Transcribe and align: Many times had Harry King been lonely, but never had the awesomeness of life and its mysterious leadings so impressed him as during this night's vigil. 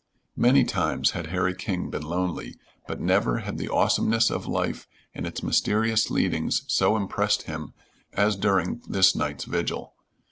Many 0.35 0.63
times 0.63 1.11
had 1.11 1.27
Harry 1.27 1.53
King 1.53 1.91
been 1.91 2.01
lonely, 2.01 2.55
but 2.87 2.99
never 2.99 3.37
had 3.41 3.59
the 3.59 3.69
awesomeness 3.69 4.31
of 4.31 4.47
life 4.47 4.87
and 5.13 5.27
its 5.27 5.43
mysterious 5.43 6.09
leadings 6.09 6.63
so 6.67 6.97
impressed 6.97 7.43
him 7.43 7.73
as 8.13 8.35
during 8.35 8.81
this 8.87 9.15
night's 9.15 9.43
vigil. 9.45 9.93